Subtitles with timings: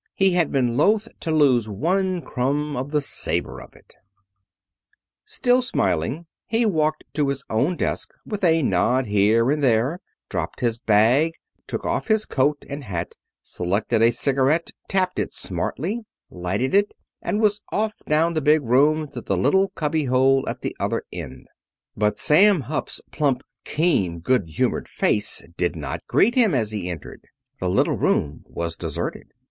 [0.15, 3.93] He had been loath to lose one crumb of the savor of it.
[3.93, 4.07] [Illustration:
[4.63, 8.63] "'Well, raw thah!' he drawled"] Still smiling, he walked to his own desk, with a
[8.63, 11.33] nod here and there, dropped his bag,
[11.67, 17.61] took off coat and hat, selected a cigarette, tapped it smartly, lighted it, and was
[17.71, 21.45] off down the big room to the little cubby hole at the other end.
[21.95, 27.21] But Sam Hupp's plump, keen, good humored face did not greet him as he entered.
[27.59, 29.27] The little room was deserted.